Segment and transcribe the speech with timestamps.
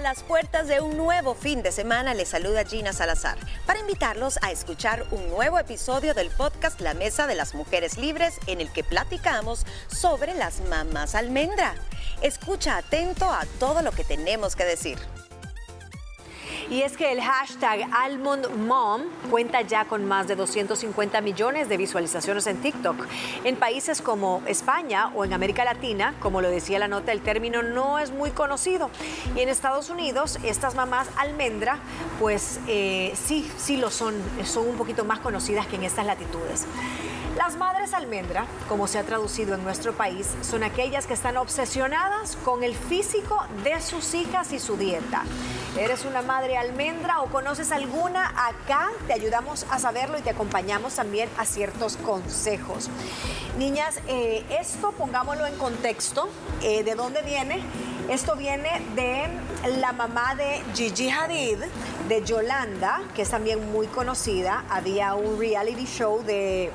[0.00, 4.38] A las puertas de un nuevo fin de semana les saluda Gina Salazar para invitarlos
[4.40, 8.72] a escuchar un nuevo episodio del podcast La Mesa de las Mujeres Libres en el
[8.72, 11.74] que platicamos sobre las mamás almendra.
[12.22, 14.98] Escucha atento a todo lo que tenemos que decir.
[16.70, 22.46] Y es que el hashtag AlmondMom cuenta ya con más de 250 millones de visualizaciones
[22.46, 23.08] en TikTok.
[23.42, 27.64] En países como España o en América Latina, como lo decía la nota, el término
[27.64, 28.88] no es muy conocido.
[29.34, 31.78] Y en Estados Unidos, estas mamás almendra,
[32.20, 36.66] pues eh, sí, sí lo son, son un poquito más conocidas que en estas latitudes.
[37.36, 42.36] Las madres almendra, como se ha traducido en nuestro país, son aquellas que están obsesionadas
[42.44, 45.24] con el físico de sus hijas y su dieta.
[45.78, 48.26] ¿Eres una madre almendra o conoces alguna?
[48.48, 52.90] Acá te ayudamos a saberlo y te acompañamos también a ciertos consejos.
[53.56, 56.28] Niñas, eh, esto pongámoslo en contexto.
[56.62, 57.62] Eh, ¿De dónde viene?
[58.08, 59.28] Esto viene de
[59.78, 61.58] la mamá de Gigi Hadid,
[62.08, 64.64] de Yolanda, que es también muy conocida.
[64.70, 66.72] Había un reality show de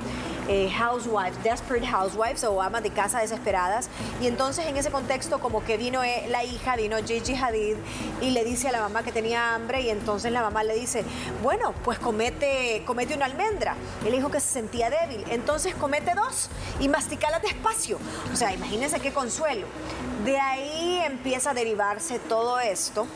[0.48, 3.88] eh, housewives, desperate housewives o amas de casa desesperadas.
[4.20, 7.76] Y entonces en ese contexto como que vino eh, la hija, vino Gigi Hadid
[8.20, 11.04] y le dice a la mamá que tenía hambre y entonces la mamá le dice,
[11.42, 13.76] bueno, pues comete, comete una almendra.
[14.04, 16.48] Él dijo que se sentía débil, entonces comete dos
[16.80, 17.98] y masticala despacio.
[18.32, 19.66] O sea, imagínense qué consuelo.
[20.24, 23.06] De ahí empieza a derivarse todo esto.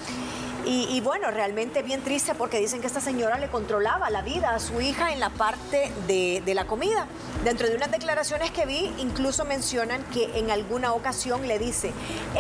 [0.67, 4.61] Y, bueno, realmente bien triste porque dicen que esta señora le controlaba la vida a
[4.61, 7.07] su hija en la parte de, de, la comida.
[7.45, 11.93] Dentro de unas declaraciones que vi, incluso mencionan que en alguna ocasión le dice,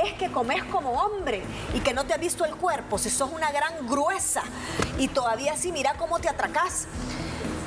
[0.04, 1.42] es que comes como hombre
[1.74, 4.42] y que no te ha visto el cuerpo, si sos una gran gruesa
[4.98, 6.86] y todavía así mira cómo te atracás.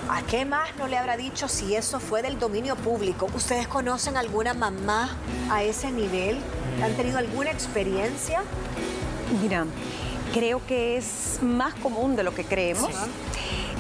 [0.10, 3.28] ¿A qué más no le habrá dicho si eso fue del dominio público?
[3.34, 5.18] ¿Ustedes conocen alguna mamá
[5.50, 6.40] a ese nivel?
[6.84, 8.44] ¿Han tenido alguna experiencia?
[9.42, 9.66] Mira,
[10.34, 12.92] creo que es más común de lo que creemos.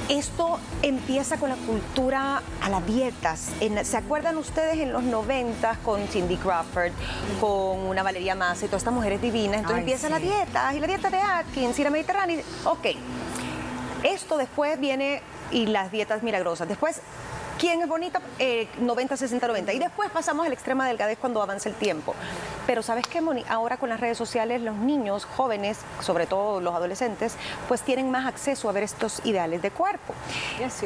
[0.09, 3.49] Esto empieza con la cultura a las dietas.
[3.83, 6.91] ¿Se acuerdan ustedes en los 90 con Cindy Crawford,
[7.39, 9.61] con una Valeria Massa y todas estas mujeres divinas?
[9.61, 12.41] Entonces empiezan las dietas y la dieta de Atkins y la mediterránea.
[12.65, 12.87] Ok,
[14.03, 15.21] esto después viene
[15.51, 16.67] y las dietas milagrosas.
[16.67, 17.01] Después
[17.63, 18.19] ¿Quién es bonita?
[18.77, 19.71] 90, 60, 90.
[19.71, 22.13] Y después pasamos a la extrema delgadez cuando avanza el tiempo.
[22.67, 23.45] Pero ¿sabes qué, Moni?
[23.47, 27.37] Ahora con las redes sociales, los niños jóvenes, sobre todo los adolescentes,
[27.69, 30.13] pues tienen más acceso a ver estos ideales de cuerpo.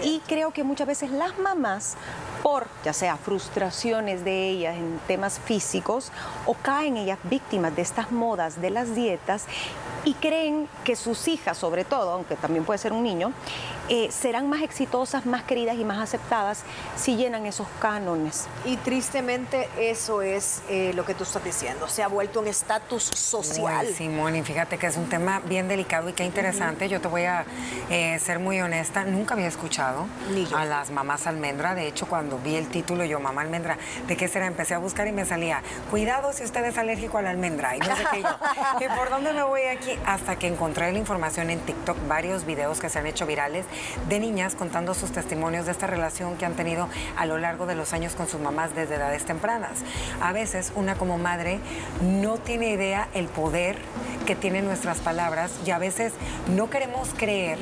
[0.03, 1.95] Y creo que muchas veces las mamás,
[2.43, 6.11] por ya sea frustraciones de ellas en temas físicos,
[6.45, 9.45] o caen ellas víctimas de estas modas, de las dietas,
[10.05, 13.33] y creen que sus hijas, sobre todo, aunque también puede ser un niño,
[13.89, 16.63] eh, serán más exitosas, más queridas y más aceptadas
[16.95, 18.47] si llenan esos cánones.
[18.65, 23.03] Y tristemente eso es eh, lo que tú estás diciendo, se ha vuelto un estatus
[23.03, 23.87] social.
[23.87, 26.87] Simón, y fíjate que es un tema bien delicado y qué interesante.
[26.89, 27.45] Yo te voy a
[27.89, 30.05] eh, ser muy honesta, nunca había escuchado
[30.55, 31.75] a las mamás almendra.
[31.75, 33.77] De hecho, cuando vi el título, yo, mamá almendra,
[34.07, 34.47] ¿de qué será?
[34.47, 37.75] Empecé a buscar y me salía, cuidado si usted es alérgico a la almendra.
[37.75, 38.29] Y no sé qué yo.
[38.85, 39.97] ¿Y por dónde me voy aquí?
[40.05, 43.65] Hasta que encontré la información en TikTok, varios videos que se han hecho virales
[44.09, 47.75] de niñas contando sus testimonios de esta relación que han tenido a lo largo de
[47.75, 49.83] los años con sus mamás desde edades tempranas.
[50.21, 51.59] A veces una como madre
[52.01, 53.77] no tiene idea el poder
[54.27, 56.11] que tienen nuestras palabras y a veces
[56.53, 57.57] no queremos creer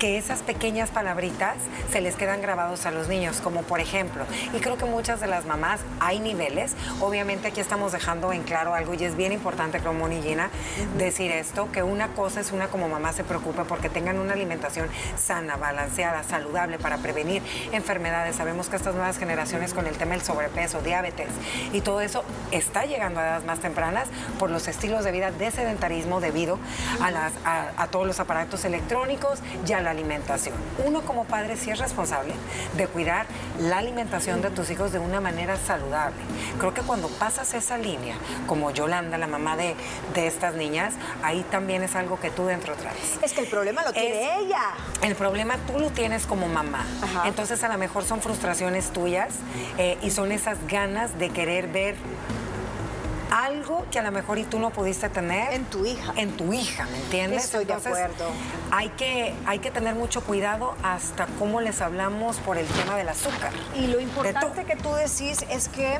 [0.00, 1.54] que esas pequeñas palabritas
[1.92, 5.28] se les quedan grabados a los niños, como por ejemplo, y creo que muchas de
[5.28, 9.78] las mamás hay niveles, obviamente aquí estamos dejando en claro algo y es bien importante
[9.78, 10.50] como Gina
[10.98, 14.88] decir esto, que una cosa es una como mamá se preocupa porque tengan una alimentación
[15.16, 17.40] sana, balanceada, saludable para prevenir
[17.70, 18.34] enfermedades.
[18.34, 21.28] Sabemos que estas nuevas generaciones con el tema del sobrepeso, diabetes
[21.72, 24.08] y todo eso está llegando a edades más tempranas
[24.40, 26.58] por los estilos de vida de sedentarismo debido
[27.00, 30.54] a, las, a, todos los aparatos electrónicos y a la alimentación.
[30.84, 32.34] Uno como padre sí es responsable
[32.76, 33.26] de cuidar
[33.58, 36.18] la alimentación de tus hijos de una manera saludable.
[36.58, 38.16] Creo que cuando pasas esa línea,
[38.46, 39.76] como Yolanda, la mamá de,
[40.14, 43.18] de estas niñas, ahí también es algo que tú dentro traes.
[43.22, 44.62] Es que el problema lo tiene ella.
[45.02, 46.84] El problema tú lo tienes como mamá.
[47.24, 49.28] Entonces a lo mejor son frustraciones tuyas
[49.78, 51.96] eh, y son esas ganas de querer ver
[53.30, 55.52] algo que a lo mejor y tú no pudiste tener.
[55.52, 56.12] En tu hija.
[56.16, 57.44] En tu hija, ¿me entiendes?
[57.44, 58.30] Estoy de acuerdo.
[58.70, 63.08] Hay que, hay que tener mucho cuidado hasta cómo les hablamos por el tema del
[63.08, 63.52] azúcar.
[63.76, 65.98] Y lo importante que tú decís es que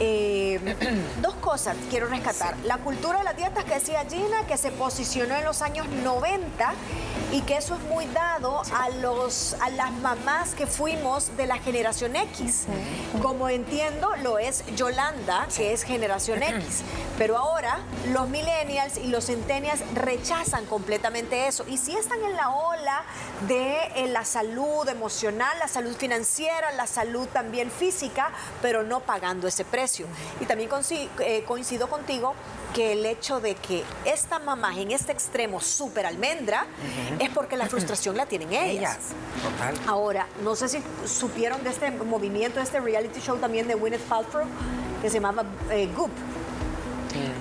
[0.00, 0.76] eh,
[1.22, 2.56] dos cosas quiero rescatar.
[2.64, 6.72] La cultura de las dietas que decía Gina, que se posicionó en los años 90
[7.30, 11.58] y que eso es muy dado a, los, a las mamás que fuimos de la
[11.58, 12.66] generación X.
[13.22, 16.82] Como entiendo, lo es Yolanda, que es generación X.
[17.18, 17.80] Pero ahora
[18.12, 21.64] los millennials y los centennials rechazan completamente eso.
[21.68, 23.02] Y sí están en la ola
[23.46, 28.30] de eh, la salud emocional, la salud financiera, la salud también física,
[28.62, 30.06] pero no pagando ese precio.
[30.40, 32.34] Y también eh, coincido contigo
[32.74, 36.66] que el hecho de que esta mamá en este extremo súper almendra
[37.18, 38.98] es porque la frustración la tienen ellas.
[39.42, 39.74] Total.
[39.86, 44.02] Ahora, no sé si supieron de este movimiento, de este reality show también de Gwyneth
[44.02, 44.44] Paltrow,
[45.02, 46.10] que se llamaba eh, Goop.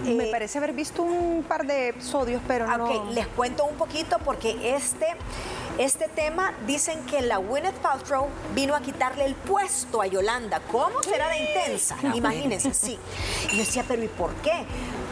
[0.05, 2.85] Me parece haber visto un par de episodios, pero no.
[2.85, 5.07] Ok, les cuento un poquito porque este,
[5.77, 10.61] este tema dicen que la Gwyneth Paltrow vino a quitarle el puesto a Yolanda.
[10.71, 11.97] ¿Cómo será de intensa?
[12.13, 12.99] Imagínense, sí.
[13.51, 14.65] Y yo decía, pero ¿y por qué?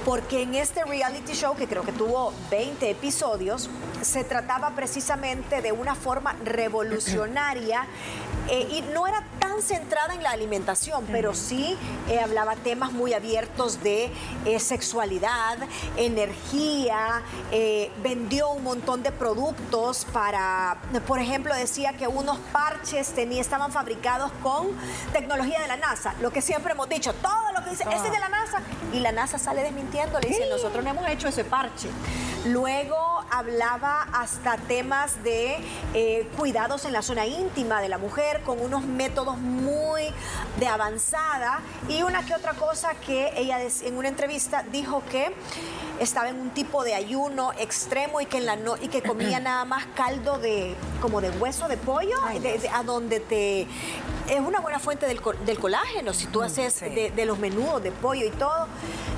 [0.06, 3.70] porque en este reality show, que creo que tuvo 20 episodios,
[4.02, 7.88] se trataba precisamente de una forma revolucionaria
[8.50, 11.78] eh, y no era tan centrada en la alimentación, pero sí
[12.10, 14.12] eh, hablaba temas muy abiertos de
[14.46, 15.58] eh, sexualidad,
[15.98, 17.24] energía,
[18.04, 20.78] vendió un montón de productos para,
[21.08, 24.68] por ejemplo, decía que unos parches tenía, estaban fabricados con
[25.14, 28.12] tecnología de la NASA, lo que siempre hemos dicho, todo lo que dice, ese es
[28.12, 28.62] de la NASA,
[28.94, 31.90] y la NASA sale desmintiendo, le dice, nosotros no hemos hecho ese parche.
[32.46, 38.86] Luego hablaba hasta temas de cuidados en la zona íntima de la mujer, con unos
[38.86, 40.04] métodos muy
[40.60, 41.60] de avanzada.
[41.90, 45.34] Y una que otra cosa que ella en una entrevista dijo que
[46.00, 49.40] estaba en un tipo de ayuno extremo y que en la no, y que comía
[49.42, 52.18] nada más caldo de como de hueso de pollo
[52.74, 53.68] a donde te
[54.30, 55.22] es una buena fuente del,
[55.60, 58.68] colágeno si tú haces de, los menudos de pollo y todo.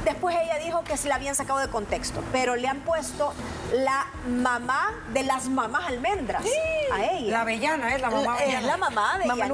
[0.04, 3.33] Después ella dijo que se la habían sacado de contexto, pero le han puesto
[3.74, 6.44] la mamá de las mamás almendras
[6.94, 7.31] a ella.
[7.31, 8.38] La avellana es la mamá.
[8.38, 9.45] Es la mamá de mamá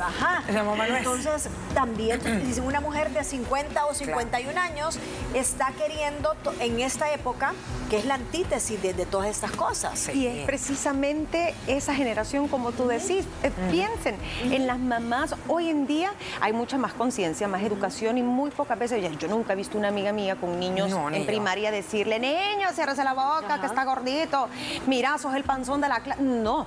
[0.00, 0.42] Ajá.
[0.52, 2.20] La mamá Entonces, también
[2.64, 4.98] una mujer de 50 o 51 años
[5.34, 7.54] está queriendo en esta época,
[7.88, 10.08] que es la antítesis de, todas estas cosas.
[10.14, 13.26] Y es precisamente esa generación, como tú decís.
[13.42, 18.18] Eh, piensen en las mamás más, hoy en día hay mucha más conciencia, más educación
[18.18, 21.70] y muy pocas veces, yo nunca he visto una amiga mía con niños en primaria
[21.70, 24.48] decirle, niño, ciérrese la boca, que está gordito,
[24.86, 26.22] mira, sos el panzón de la clase.
[26.22, 26.66] No,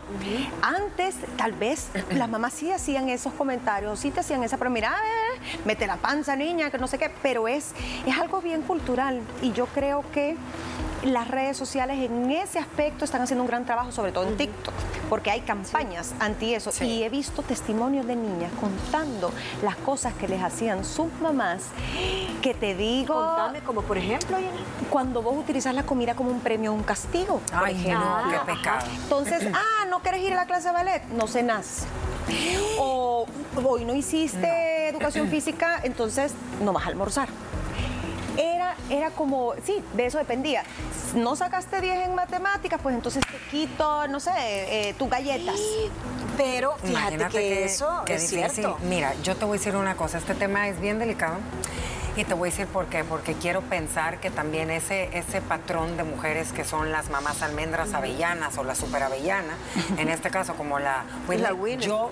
[0.62, 4.92] antes tal vez las mamás sí hacían esos comentarios, sí te hacían esa, pero mira,
[4.92, 7.74] eh, mete la panza, niña, que no sé qué, pero es,
[8.06, 9.22] es algo bien cultural.
[9.42, 10.38] Y yo creo que
[11.06, 14.74] las redes sociales en ese aspecto están haciendo un gran trabajo, sobre todo en TikTok,
[15.10, 16.72] porque hay campañas anti eso.
[16.84, 19.32] Y he visto testimonios de niñas contando
[19.64, 21.64] las cosas que les hacían sus mamás,
[22.42, 23.14] que te digo...
[23.14, 24.38] Contame, como por ejemplo,
[24.90, 27.42] Cuando vos utilizas la comida como un premio o un castigo.
[27.52, 28.88] Ay, no, qué pecado.
[29.04, 31.04] Entonces, ah, ¿no quieres ir a la clase de ballet?
[31.10, 31.86] No cenas.
[32.80, 33.28] O
[33.64, 37.30] hoy no hiciste educación física, entonces no vas a almorzar
[38.38, 40.64] era, era como, sí, de eso dependía.
[41.16, 45.60] No sacaste 10 en matemáticas, pues entonces te quito, no sé, eh, tus galletas.
[46.38, 48.78] Pero fíjate que, eso es cierto.
[48.84, 51.38] Mira, yo te voy a decir una cosa, este tema es bien delicado.
[52.18, 55.98] Y te voy a decir por qué, porque quiero pensar que también ese, ese patrón
[55.98, 59.54] de mujeres que son las mamás almendras avellanas o la super avellana,
[59.98, 62.12] en este caso como la, la yo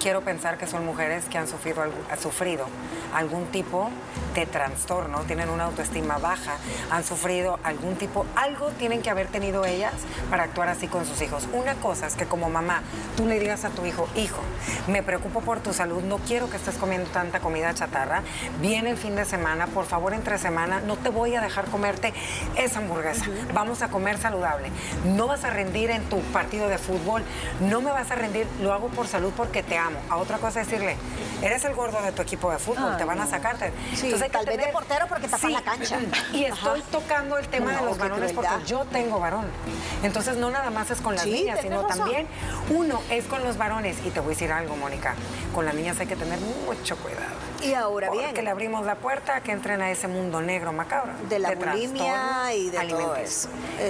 [0.00, 2.66] quiero pensar que son mujeres que han sufrido, han sufrido
[3.14, 3.90] algún tipo
[4.34, 6.56] de trastorno, tienen una autoestima baja,
[6.90, 9.92] han sufrido algún tipo, algo tienen que haber tenido ellas
[10.28, 11.48] para actuar así con sus hijos.
[11.52, 12.82] Una cosa es que como mamá
[13.16, 14.40] tú le digas a tu hijo, hijo,
[14.88, 18.22] me preocupo por tu salud, no quiero que estés comiendo tanta comida chatarra,
[18.60, 22.12] viene el fin de semana, por favor entre semana no te voy a dejar comerte
[22.56, 24.70] esa hamburguesa, vamos a comer saludable,
[25.04, 27.22] no vas a rendir en tu partido de fútbol,
[27.60, 29.98] no me vas a rendir, lo hago por salud porque te amo.
[30.08, 30.96] A otra cosa es decirle,
[31.42, 33.72] eres el gordo de tu equipo de fútbol, te van a sacarte.
[34.02, 35.98] Entonces, tal vez de portero porque tapas la cancha.
[36.32, 39.46] Y estoy tocando el tema de los varones porque yo tengo varón.
[40.02, 42.26] Entonces, no nada más es con las niñas, sino también
[42.70, 43.96] uno es con los varones.
[44.04, 45.14] Y te voy a decir algo, Mónica,
[45.54, 47.34] con las niñas hay que tener mucho cuidado.
[47.62, 48.34] Y ahora bien.
[48.34, 51.12] Que le abrimos la puerta a que entren a ese mundo negro macabro.
[51.28, 53.48] De la bulimia y de todo eso.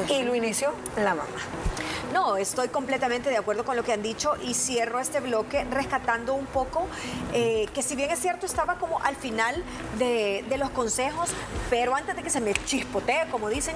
[0.08, 1.24] Y lo inició la mamá.
[2.14, 6.34] No, estoy completamente de acuerdo con lo que han dicho y cierro este bloque rescatando
[6.34, 6.86] un poco
[7.32, 9.64] eh, que si bien es cierto estaba como al final
[9.98, 11.30] de, los consejos,
[11.70, 13.74] pero antes de que se me chispotee, como dicen,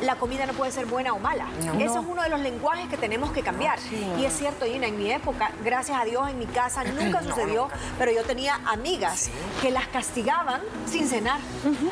[0.00, 1.46] la comida no puede ser buena o mala.
[1.76, 3.78] Ese es uno de los lenguajes que tenemos que cambiar.
[4.18, 7.68] y es cierto, Ina, en mi época, gracias a Dios, en mi casa nunca sucedió,
[7.98, 9.28] pero yo tenía amigas
[9.60, 11.40] que las castigaban sin cenar.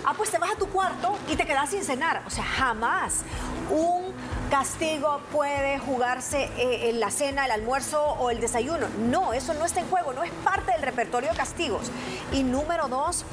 [0.07, 2.23] Ah, pues te vas a tu cuarto y te quedas sin cenar.
[2.27, 3.25] O sea, jamás
[3.71, 4.12] un
[4.53, 8.87] castigo puede jugarse eh, en la cena, el almuerzo o el desayuno.
[8.99, 11.91] No, eso no está en juego, no es parte del repertorio de castigos.
[12.33, 13.25] Y número dos,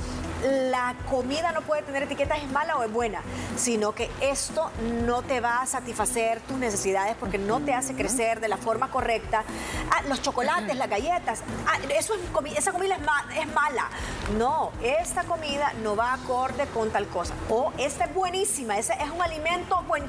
[0.44, 3.22] la comida no puede tener etiquetas es mala o es buena,
[3.58, 4.72] sino que esto
[5.06, 8.90] no te va a satisfacer tus necesidades porque no te hace crecer de la forma
[8.90, 9.44] correcta.
[9.92, 13.90] Ah, los chocolates, las galletas, ah, eso es, esa comida es, es mala.
[14.38, 17.34] No, esta comida no va acorde con tal cosa.
[17.50, 20.08] O esta es buenísima, ese es un alimento bueno.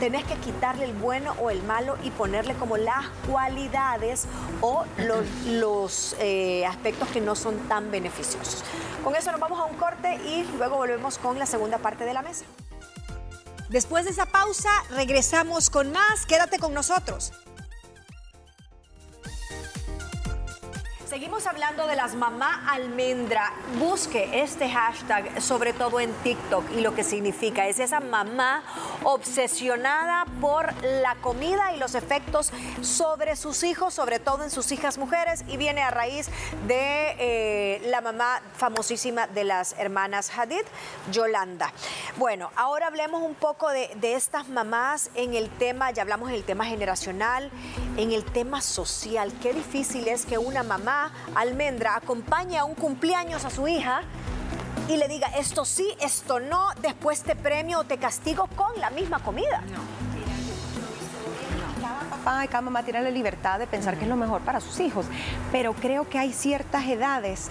[0.00, 4.26] Tenés que quitarle el bueno o el malo y ponerle como las cualidades
[4.60, 8.64] o los, eh, aspectos que no son tan beneficiosos.
[9.02, 12.14] Con eso nos vamos a un corte y luego volvemos con la segunda parte de
[12.14, 12.44] la mesa.
[13.68, 16.26] Después de esa pausa, regresamos con más.
[16.26, 17.32] Quédate con nosotros.
[21.14, 23.52] Seguimos hablando de las mamá almendra.
[23.78, 28.64] Busque este hashtag, sobre todo en TikTok, y lo que significa es esa mamá
[29.04, 34.98] obsesionada por la comida y los efectos sobre sus hijos, sobre todo en sus hijas
[34.98, 36.30] mujeres, y viene a raíz
[36.66, 40.64] de eh, la mamá famosísima de las hermanas Hadid,
[41.12, 41.72] Yolanda.
[42.16, 46.42] Bueno, ahora hablemos un poco de, de estas mamás en el tema, ya hablamos del
[46.42, 47.52] tema generacional,
[47.96, 49.32] en el tema social.
[49.40, 51.03] Qué difícil es que una mamá
[51.34, 54.02] almendra acompaña a un cumpleaños a su hija
[54.88, 58.90] y le diga esto sí, esto no, después te premio o te castigo con la
[58.90, 59.62] misma comida.
[59.72, 60.13] No.
[62.24, 64.80] Papá y cada mamá tiene la libertad de pensar que es lo mejor para sus
[64.80, 65.06] hijos,
[65.52, 67.50] pero creo que hay ciertas edades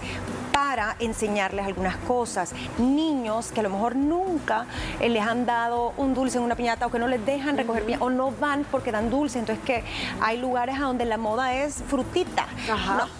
[0.52, 2.52] para enseñarles algunas cosas.
[2.78, 4.66] Niños que a lo mejor nunca
[5.00, 7.84] eh, les han dado un dulce en una piñata o que no les dejan recoger
[7.84, 9.38] piñata o no van porque dan dulce.
[9.38, 9.84] Entonces que
[10.20, 12.46] hay lugares a donde la moda es frutita.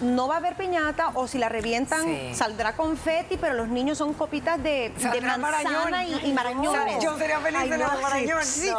[0.01, 4.13] No, va a haber piñata o si la revientan saldrá confeti, pero los niños son
[4.13, 4.93] copitas de,
[5.37, 7.03] manzana y, marañones.
[7.03, 8.71] Yo sería feliz de los marañones.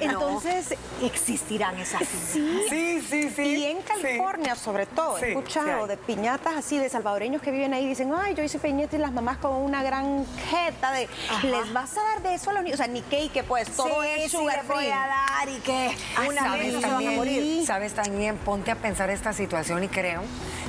[0.00, 3.30] Entonces existirán esas Sí, sí, sí.
[3.30, 7.74] sí y en California sobre todo he escuchado de piñatas así de salvadoreños que viven
[7.74, 11.08] ahí y dicen, ay, yo hice peñete y las mamás con una gran jeta de,
[11.42, 14.02] les vas a dar de eso a los niños, o sea, ni cake, pues todo
[14.02, 15.90] es sugar sí, voy a dar y que
[16.28, 17.66] una vez se van a morir.
[17.66, 20.22] Sabes también, ponte a pensar esta situación y creo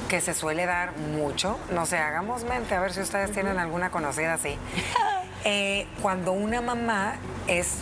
[0.10, 3.92] que se suele dar mucho, no sé, hagamos mente, a ver si ustedes tienen alguna
[3.92, 4.58] conocida así.
[5.48, 7.76] Eh, cuando una mamá es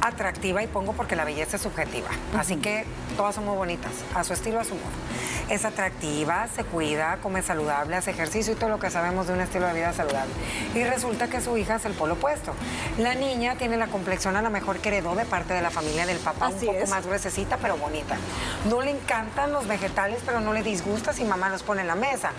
[0.00, 2.08] atractiva y pongo porque la belleza es subjetiva.
[2.36, 2.84] Así que
[3.16, 4.86] todas son muy bonitas, a su estilo, a su modo.
[5.48, 9.40] Es atractiva, se cuida, come saludable, hace ejercicio y todo lo que sabemos de un
[9.40, 10.32] estilo de vida saludable.
[10.74, 12.52] Y resulta que su hija es el polo opuesto.
[12.98, 16.06] La niña tiene la complexión a lo mejor que heredó de parte de la familia
[16.06, 18.16] del papá, un poco más gruesecita, pero bonita.
[18.68, 21.94] No le encantan los vegetales, pero no le disgusta si mamá los pone en la
[21.94, 22.32] mesa.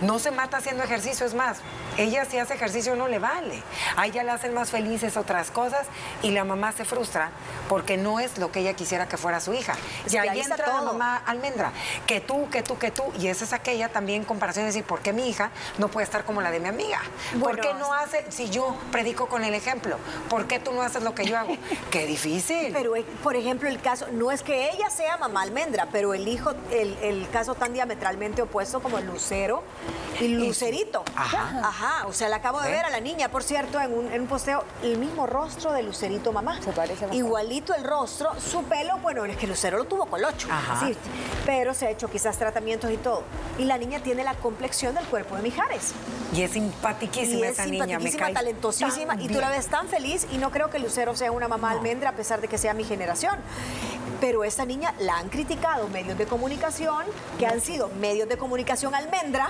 [0.00, 1.58] No se mata haciendo ejercicio, es más,
[1.98, 3.62] ella si hace ejercicio no le vale.
[3.96, 5.86] A ella le hacen más felices otras cosas
[6.22, 7.30] y la mamá se frustra
[7.68, 9.74] porque no es lo que ella quisiera que fuera su hija.
[10.10, 11.72] y ahí entra la mamá almendra,
[12.06, 15.00] que tú, que tú, que tú, y esa es aquella también comparación de decir, ¿por
[15.00, 17.00] qué mi hija no puede estar como la de mi amiga?
[17.40, 19.98] ¿Por qué no hace, si yo predico con el ejemplo,
[20.28, 21.56] ¿por qué tú no haces lo que yo hago?
[21.90, 22.72] qué difícil.
[22.72, 26.28] Pero, eh, por ejemplo, el caso, no es que ella sea mamá almendra, pero el
[26.28, 29.62] hijo, el, caso tan diametralmente opuesto como el Lucero
[30.20, 31.04] y Lucerito.
[31.14, 31.60] Ajá.
[31.62, 34.22] Ajá, o sea, le acabo de ver a la niña, por cierto, en un, en
[34.22, 36.58] un posteo, el mismo rostro de Lucerito mamá.
[37.12, 40.48] Igualito el rostro, su pelo, bueno, es que Lucero lo tuvo colocho,
[40.80, 40.96] sí,
[41.44, 43.22] pero se ha hecho quizás tratamientos y todo.
[43.58, 45.92] Y la niña tiene la complexión del cuerpo de Mijares.
[46.32, 50.38] Y es simpaticísima esa niña, me cae talentosísima, y tú la ves tan feliz y
[50.38, 53.36] no creo que Lucero sea una mamá almendra a pesar de que sea mi generación
[54.20, 57.04] pero esta niña la han criticado medios de comunicación,
[57.38, 59.48] que han sido medios de comunicación almendra,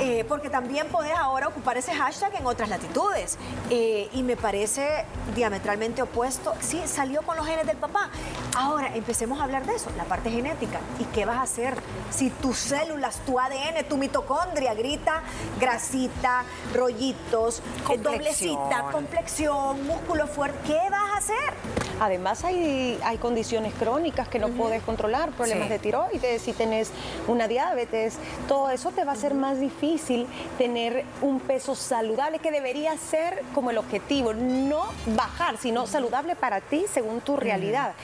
[0.00, 3.38] eh, porque también podés ahora ocupar ese hashtag en otras latitudes.
[3.70, 5.04] Eh, y me parece
[5.34, 6.54] diametralmente opuesto.
[6.60, 8.10] Sí, salió con los genes del papá.
[8.56, 10.80] Ahora, empecemos a hablar de eso, la parte genética.
[10.98, 11.74] ¿Y qué vas a hacer
[12.10, 15.22] si tus células, tu ADN, tu mitocondria grita
[15.60, 20.58] grasita, rollitos, eh, doblecita, complexión, músculo fuerte?
[20.66, 21.54] ¿Qué vas a hacer?
[22.00, 26.90] Además, hay, hay condiciones crónicas que no puedes controlar, problemas de tiroides, si tenés
[27.26, 30.26] una diabetes, todo eso te va a ser más difícil
[30.58, 34.84] tener un peso saludable que debería ser como el objetivo, no
[35.16, 37.94] bajar, sino saludable para ti según tu realidad.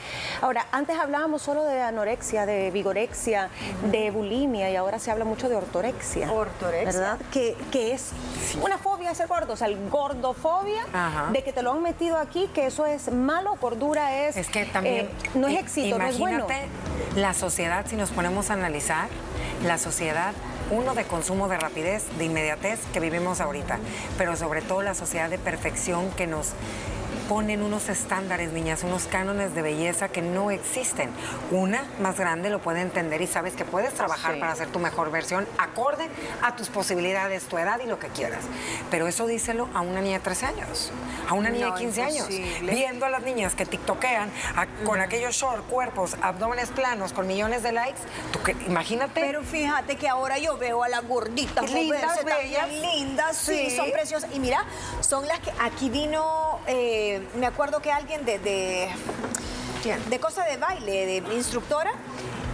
[0.41, 3.49] Ahora, antes hablábamos solo de anorexia, de vigorexia,
[3.91, 6.31] de bulimia y ahora se habla mucho de ortorexia.
[6.31, 6.85] Ortorexia.
[6.85, 7.19] ¿Verdad?
[7.31, 8.11] Que, que es
[8.61, 10.85] una fobia ser gordo, o sea, el gordofobia,
[11.31, 14.37] de que te lo han metido aquí, que eso es malo, gordura es...
[14.37, 15.05] Es que también...
[15.05, 16.67] Eh, no es Imagínate
[17.15, 19.07] la sociedad, si nos ponemos a analizar,
[19.63, 20.33] la sociedad
[20.71, 23.79] uno de consumo de rapidez, de inmediatez que vivimos ahorita,
[24.17, 26.53] pero sobre todo la sociedad de perfección que nos
[27.27, 31.09] ponen unos estándares, niñas, unos cánones de belleza que no existen.
[31.51, 35.11] Una más grande lo puede entender y sabes que puedes trabajar para hacer tu mejor
[35.11, 36.09] versión acorde
[36.41, 38.43] a tus posibilidades, tu edad y lo que quieras.
[38.91, 40.91] Pero eso díselo a una niña de 13 años,
[41.27, 42.27] a una niña de 15 años,
[42.61, 44.29] viendo a las niñas que tiktokean
[44.85, 47.99] con aquellos short, cuerpos, abdómenes planos, con millones de likes.
[48.31, 49.21] ¿tú imagínate.
[49.21, 53.75] Pero fíjate que ahora yo veo a las gorditas lindas, bellas, lindas, sí.
[53.75, 54.29] son preciosas.
[54.33, 54.65] Y mira,
[55.01, 58.89] son las que aquí vino, eh, me acuerdo que alguien de, de,
[60.09, 61.91] de cosa de baile, de instructora,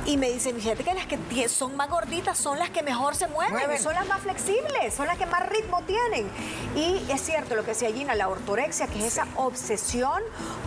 [0.05, 3.27] y me dicen, fíjate que las que son más gorditas son las que mejor se
[3.27, 6.29] mueven, son las más flexibles, son las que más ritmo tienen.
[6.75, 10.21] Y es cierto lo que decía Gina, la ortorexia, que es esa obsesión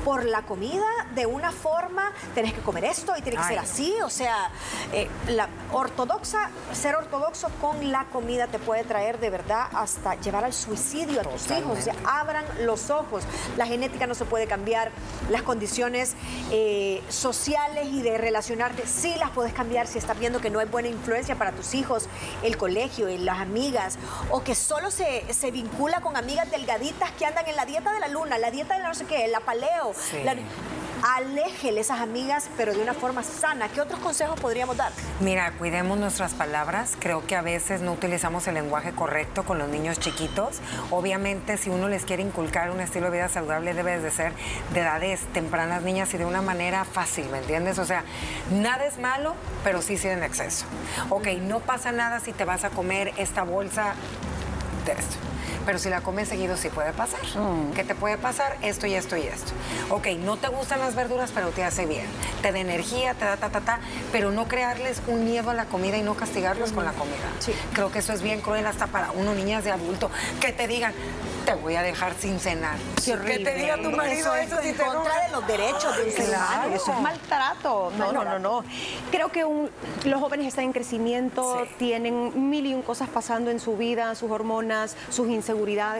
[0.04, 3.94] por la comida de una forma, tenés que comer esto y tiene que ser así.
[4.04, 4.50] O sea,
[4.92, 10.44] eh, la ortodoxa, ser ortodoxo con la comida te puede traer de verdad hasta llevar
[10.44, 11.78] al suicidio a tus hijos.
[11.78, 13.24] O sea, abran los ojos.
[13.56, 14.92] La genética no se puede cambiar,
[15.30, 16.14] las condiciones
[16.50, 20.70] eh, sociales y de relacionarte, sí las puedes cambiar si estás viendo que no es
[20.70, 22.08] buena influencia para tus hijos,
[22.42, 23.98] el colegio, y las amigas,
[24.30, 28.08] o que solo se, vincula con amigas delgaditas que andan en la dieta de la
[28.08, 29.92] luna, la dieta de no sé qué, la paleo.
[31.04, 33.68] Aléjele esas amigas, pero de una forma sana.
[33.68, 34.90] ¿Qué otros consejos podríamos dar?
[35.20, 36.96] Mira, cuidemos nuestras palabras.
[36.98, 40.60] Creo que a veces no utilizamos el lenguaje correcto con los niños chiquitos.
[40.90, 44.32] Obviamente, si uno les quiere inculcar un estilo de vida saludable, debe de ser
[44.72, 47.78] de edades tempranas, niñas, y de una manera fácil, ¿me entiendes?
[47.78, 48.02] O sea,
[48.50, 50.64] nada es malo, pero sí, sí en exceso.
[51.10, 53.94] Ok, no pasa nada si te vas a comer esta bolsa
[54.86, 55.33] de esto
[55.64, 57.20] pero si la comes seguido sí puede pasar.
[57.36, 57.72] Mm.
[57.72, 58.56] ¿Qué te puede pasar?
[58.62, 59.52] Esto y esto y esto.
[59.90, 62.06] Ok, no te gustan las verduras, pero te hace bien.
[62.42, 63.80] Te da energía, te da ta, ta, ta,
[64.12, 67.14] pero no crearles un miedo a la comida y no castigarlos con la comida.
[67.40, 67.52] Sí.
[67.72, 70.92] Creo que eso es bien cruel hasta para uno, niñas de adulto, que te digan,
[71.44, 72.76] te voy a dejar sin cenar.
[73.04, 76.10] Qué Que te diga tu marido eso, eso en contra de los derechos de un
[76.10, 77.92] claro, Eso es maltrato.
[77.98, 78.64] No, no, no, no.
[79.10, 79.44] Creo que
[80.04, 84.30] los jóvenes están en crecimiento, tienen mil y un cosas pasando en su vida, sus
[84.30, 85.53] hormonas, sus inseguridades,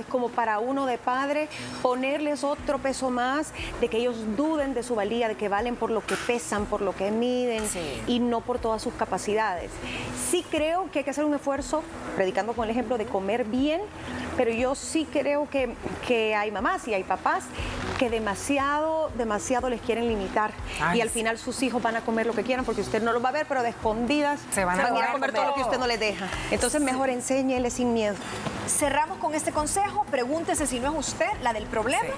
[0.09, 1.49] como para uno de padre
[1.81, 5.91] ponerles otro peso más de que ellos duden de su valía, de que valen por
[5.91, 7.63] lo que pesan, por lo que miden
[8.07, 9.71] y no por todas sus capacidades.
[10.31, 11.83] Sí creo que hay que hacer un esfuerzo,
[12.17, 13.81] predicando con el ejemplo de comer bien,
[14.37, 15.75] pero yo sí creo que,
[16.07, 17.45] que hay mamás y hay papás
[17.95, 20.53] que demasiado, demasiado les quieren limitar.
[20.95, 23.21] y al final sus hijos van a comer lo que quieran porque usted no lo
[23.21, 25.63] va a ver, pero de escondidas se van a, ir a comer todo lo que
[25.63, 26.29] usted no les deja.
[26.51, 28.17] Entonces mejor enséñele sin miedo.
[28.67, 32.15] Cerramos con este consejo, pregúntese si no es usted la del problema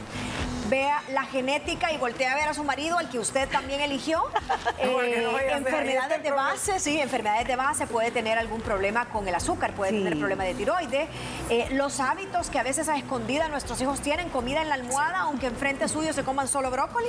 [0.69, 4.23] vea la genética y voltea a ver a su marido, al que usted también eligió.
[4.79, 9.73] Eh, enfermedades de base, sí, enfermedades de base, puede tener algún problema con el azúcar,
[9.73, 11.09] puede tener problema de tiroides.
[11.51, 15.21] Eh, los hábitos que a veces a escondida nuestros hijos tienen, comida en la almohada,
[15.21, 17.09] aunque enfrente suyo se coman solo brócoli.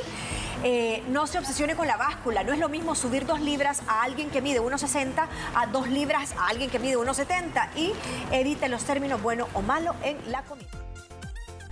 [0.64, 4.04] Eh, no se obsesione con la báscula, no es lo mismo subir dos libras a
[4.04, 7.94] alguien que mide 1,60 a dos libras a alguien que mide 1,70 y
[8.32, 10.77] evite los términos bueno o malo en la comida.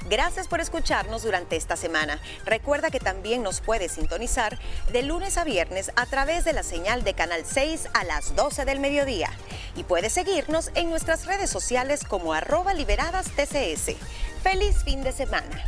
[0.08, 2.20] Gracias por escucharnos durante esta semana.
[2.46, 4.60] Recuerda que también nos puedes sintonizar
[4.92, 8.66] de lunes a viernes a través de la señal de Canal 6 a las 12
[8.66, 9.32] del mediodía.
[9.76, 13.96] Y puedes seguirnos en nuestras redes sociales como arroba liberadas TCS.
[14.44, 15.66] ¡Feliz fin de semana!